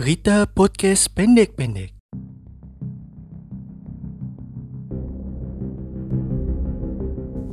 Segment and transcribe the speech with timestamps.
[0.00, 1.92] Berita podcast pendek-pendek.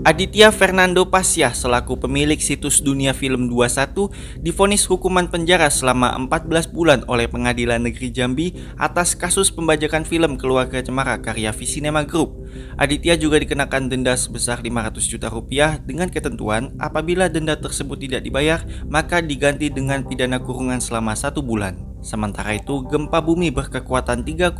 [0.08, 7.04] Aditya Fernando Pasyah selaku pemilik situs Dunia Film 21 difonis hukuman penjara selama 14 bulan
[7.12, 12.48] oleh Pengadilan Negeri Jambi atas kasus pembajakan film Keluarga Cemara karya Visinema Group.
[12.80, 18.64] Aditya juga dikenakan denda sebesar 500 juta rupiah dengan ketentuan apabila denda tersebut tidak dibayar
[18.88, 21.87] maka diganti dengan pidana kurungan selama satu bulan.
[21.98, 24.54] Sementara itu, gempa bumi berkekuatan 3,8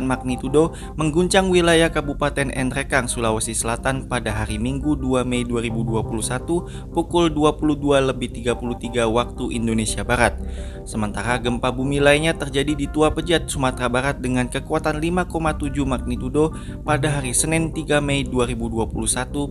[0.00, 9.06] magnitudo mengguncang wilayah Kabupaten Entrekang, Sulawesi Selatan pada hari Minggu 2 Mei 2021 pukul 22.33
[9.06, 10.40] waktu Indonesia Barat.
[10.88, 17.20] Sementara gempa bumi lainnya terjadi di Tua Pejat, Sumatera Barat dengan kekuatan 5,7 magnitudo pada
[17.20, 18.88] hari Senin 3 Mei 2021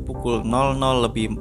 [0.01, 1.37] pukul 00.46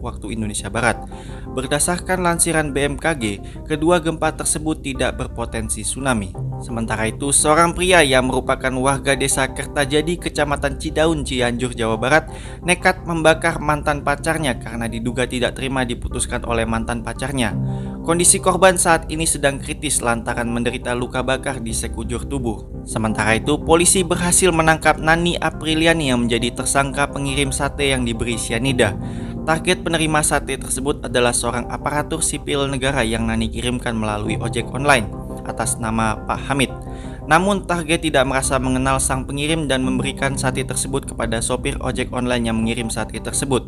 [0.00, 1.04] waktu Indonesia Barat.
[1.52, 6.30] Berdasarkan lansiran BMKG, kedua gempa tersebut tidak berpotensi tsunami.
[6.62, 12.30] Sementara itu, seorang pria yang merupakan warga desa Kertajadi, Kecamatan Cidaun, Cianjur, Jawa Barat,
[12.62, 17.50] nekat membakar mantan pacarnya karena diduga tidak terima diputuskan oleh mantan pacarnya.
[18.06, 22.86] Kondisi korban saat ini sedang kritis lantaran menderita luka bakar di sekujur tubuh.
[22.86, 28.94] Sementara itu, polisi berhasil menangkap Nani Apriliani yang menjadi tersangka pengirim sate yang diberi sianida.
[29.42, 35.10] Target penerima sate tersebut adalah seorang aparatur sipil negara yang Nani kirimkan melalui ojek online
[35.42, 36.70] atas nama Pak Hamid.
[37.26, 42.50] Namun target tidak merasa mengenal sang pengirim dan memberikan sate tersebut kepada sopir ojek online
[42.50, 43.66] yang mengirim sate tersebut.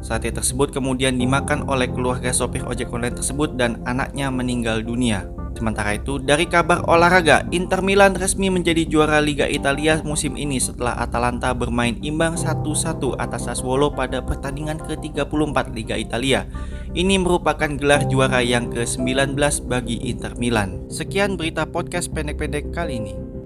[0.00, 5.39] Sate tersebut kemudian dimakan oleh keluarga sopir ojek online tersebut dan anaknya meninggal dunia.
[5.60, 10.96] Sementara itu, dari kabar olahraga, Inter Milan resmi menjadi juara Liga Italia musim ini setelah
[10.96, 16.48] Atalanta bermain imbang 1-1 atas Sassuolo pada pertandingan ke-34 Liga Italia.
[16.96, 19.36] Ini merupakan gelar juara yang ke-19
[19.68, 20.88] bagi Inter Milan.
[20.88, 23.39] Sekian berita podcast pendek-pendek kali ini.